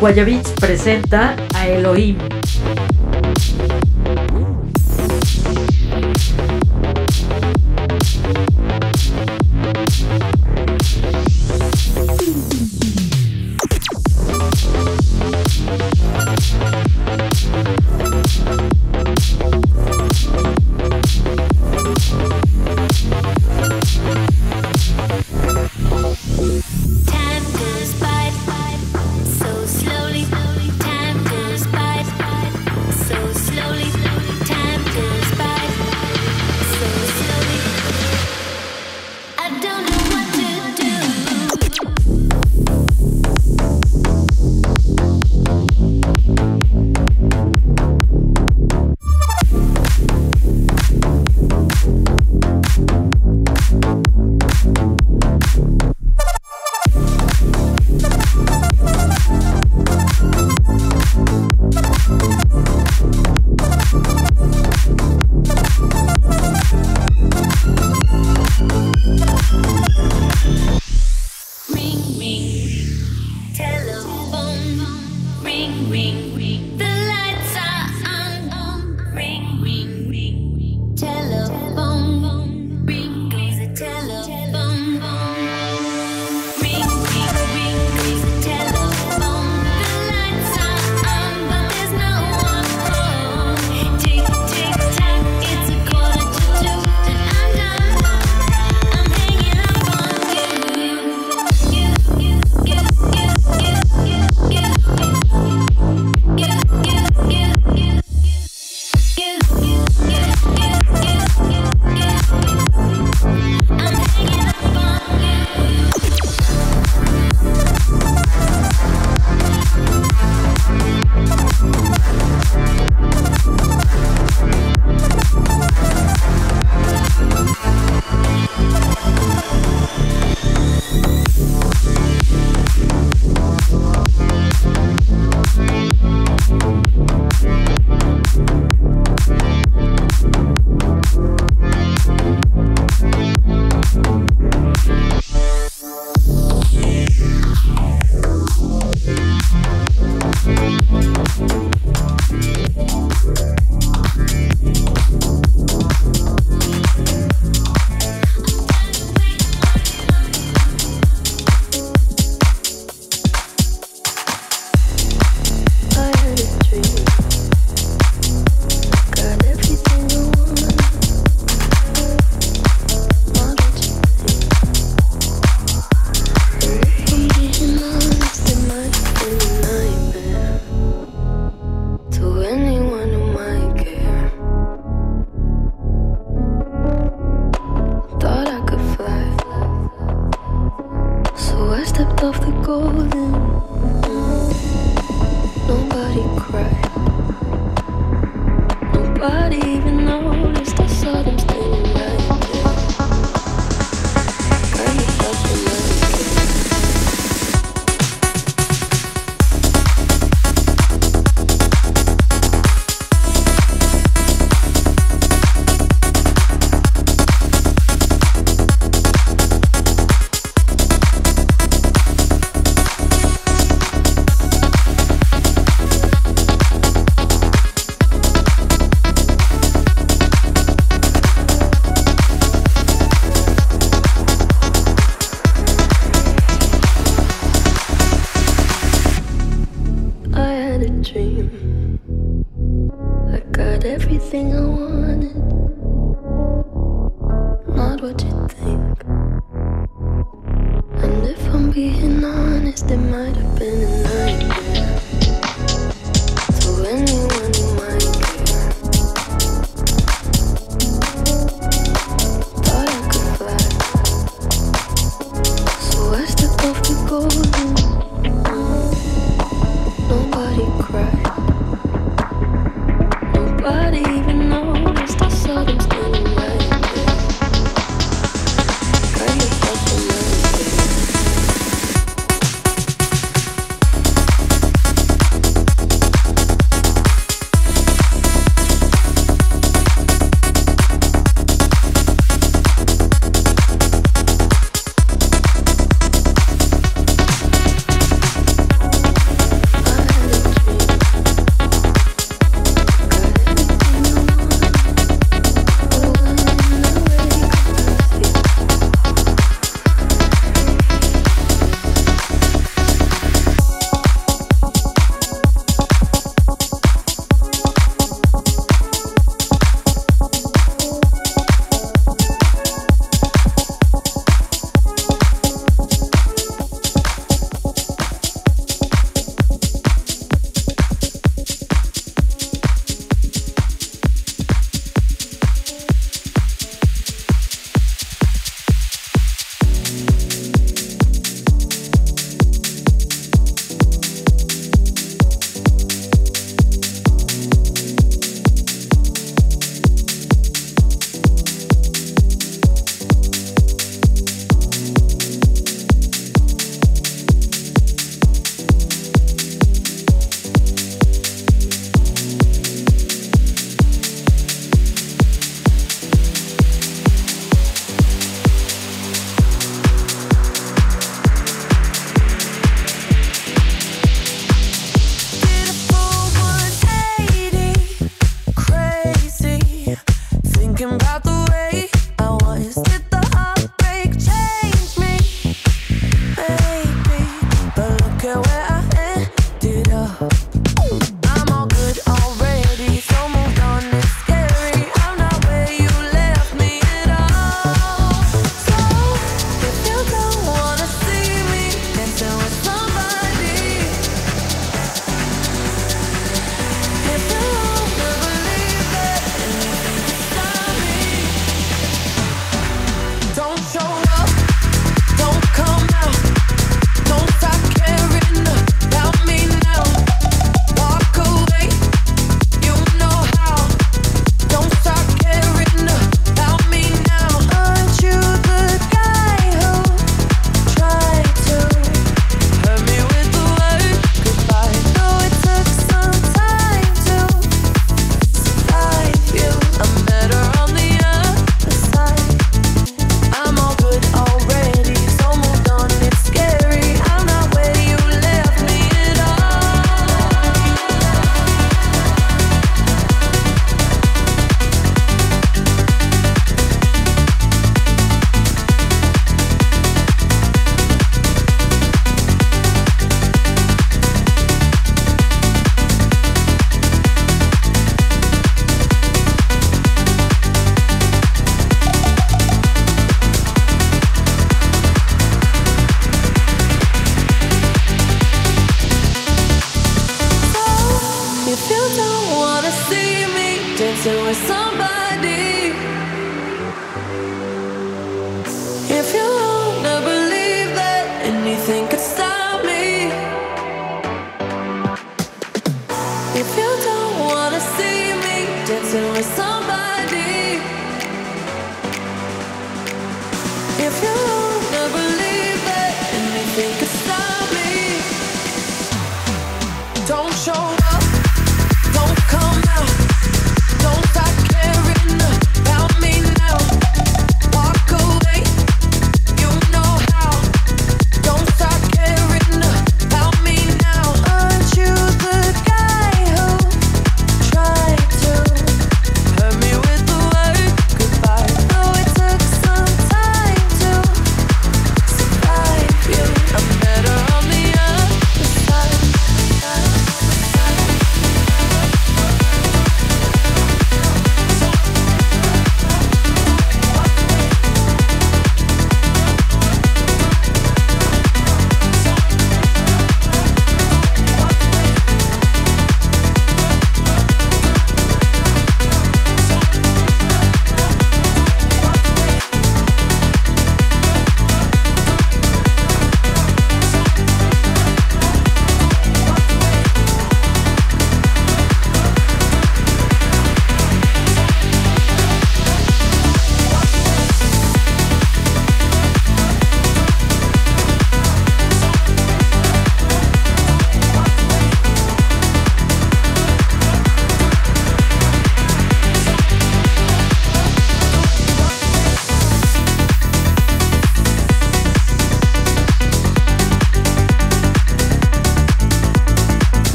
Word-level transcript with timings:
Guayabits 0.00 0.52
presenta 0.52 1.36
a 1.54 1.68
Elohim. 1.68 2.16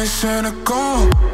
Me 0.00 0.06
cynical 0.06 1.29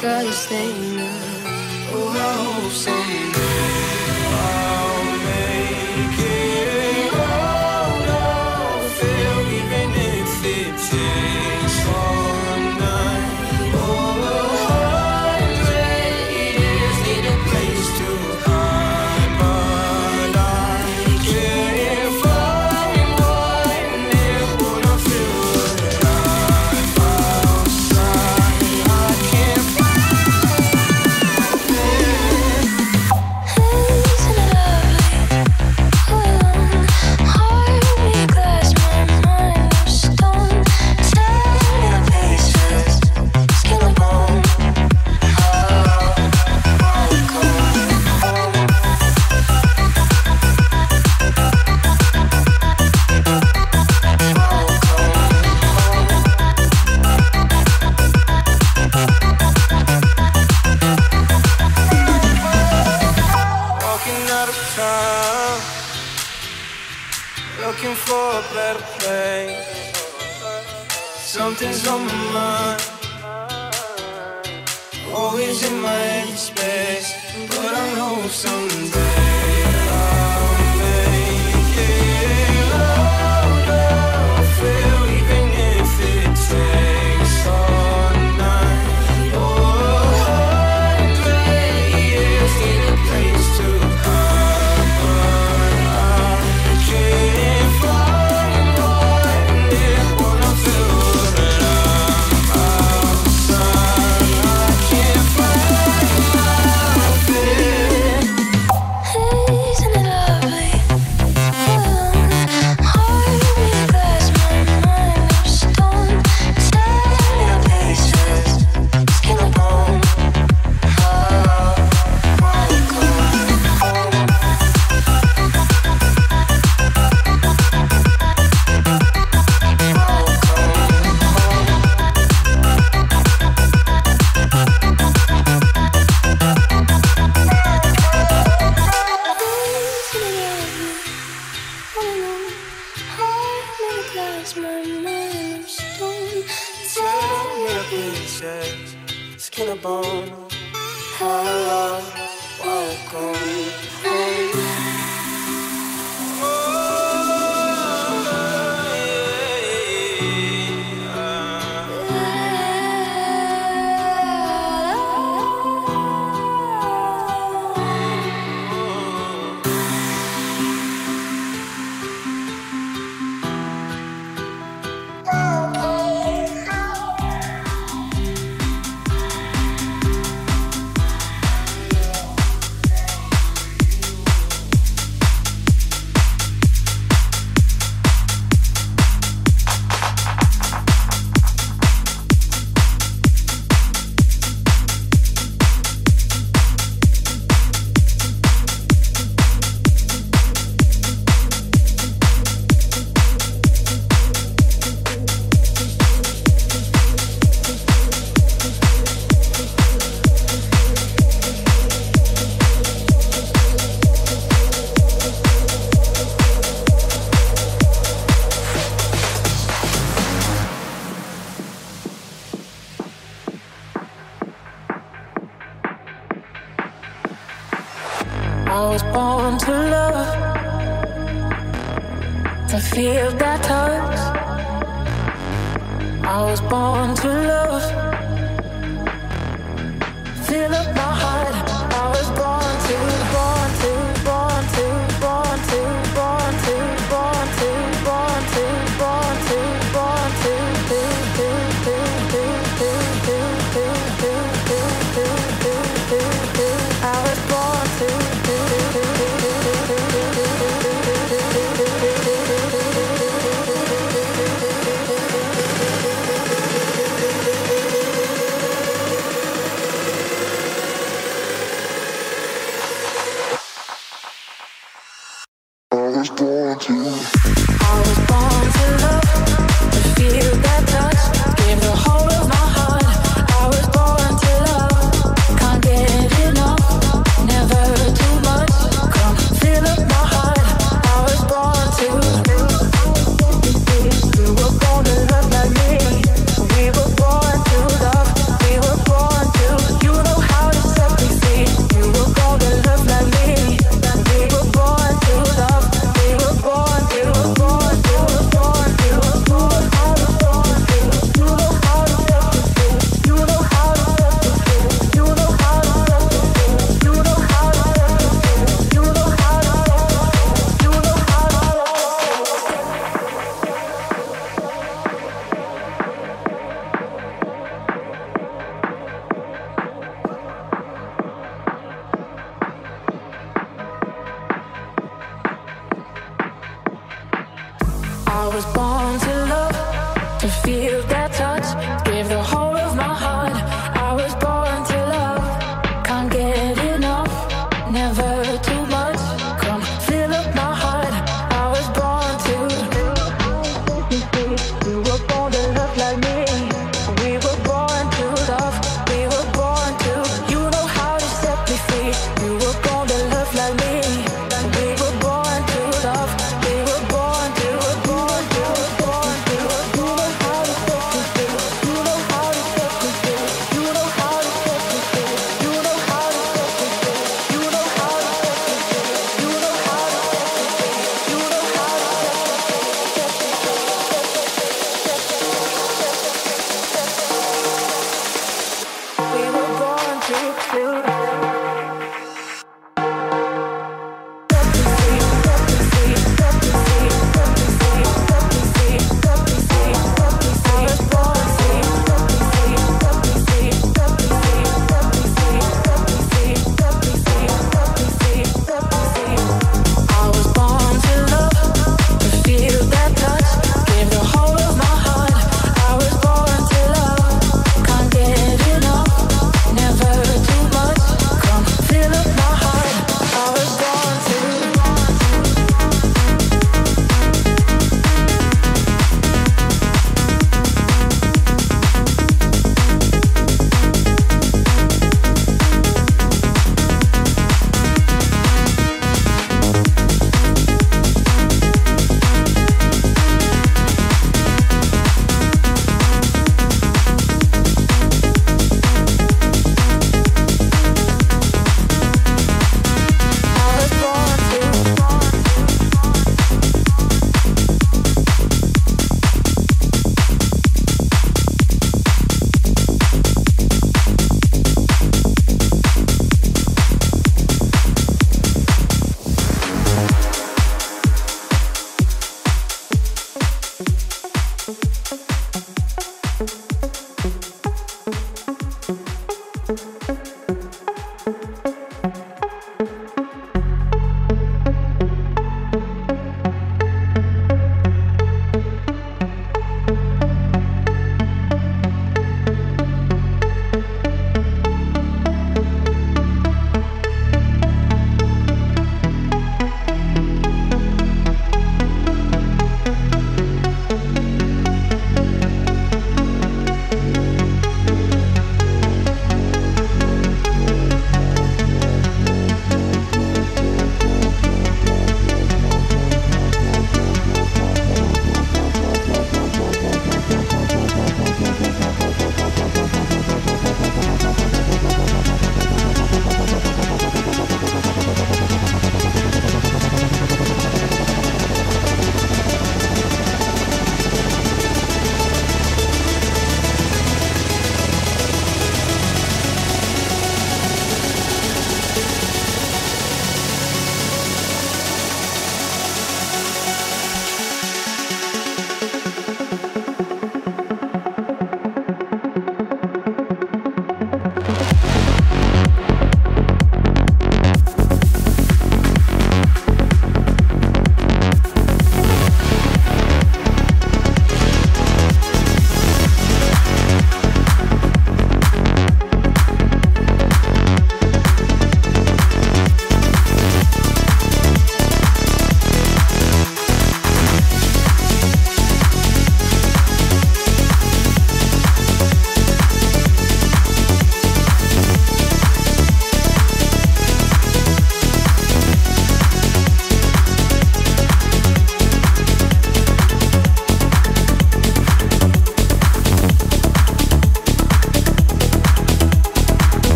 girl, 0.00 0.22
you're 0.22 0.32
staying. 0.32 0.98
Oh, 1.92 2.08
I 2.16 2.62
hope 2.62 2.72
so. 2.72 3.39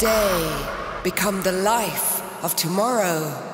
today 0.00 0.66
become 1.04 1.42
the 1.42 1.52
life 1.52 2.22
of 2.42 2.56
tomorrow. 2.56 3.49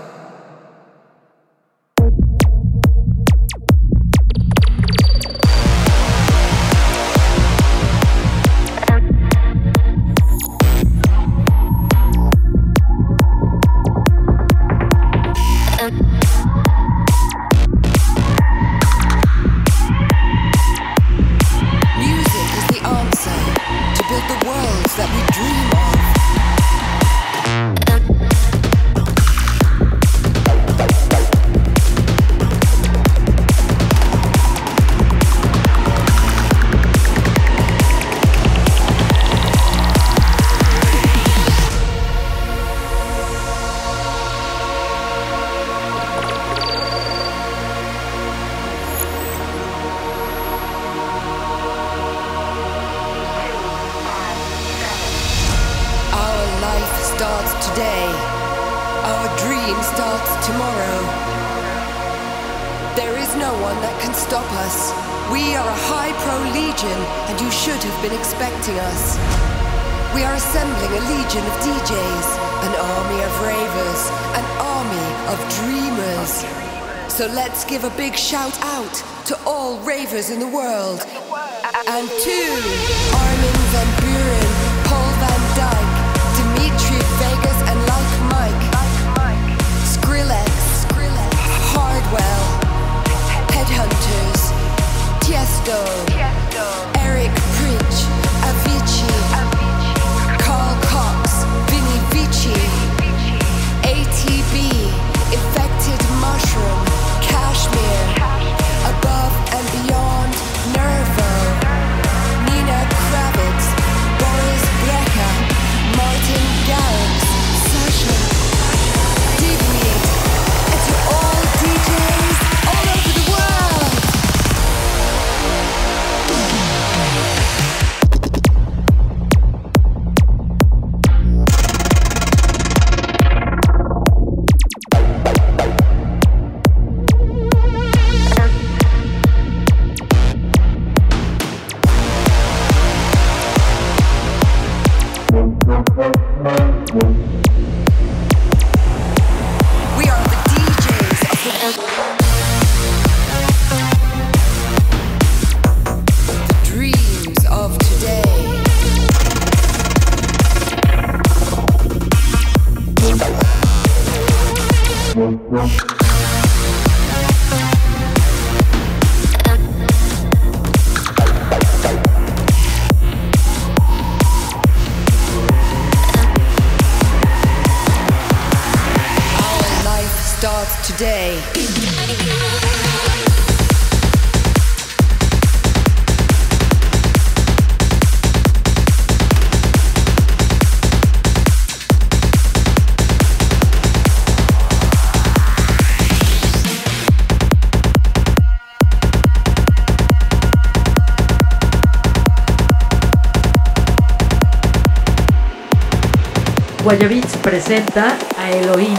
Guayabits 206.87 207.37
presenta 207.39 208.17
a 208.39 208.49
Elohim. 208.49 208.96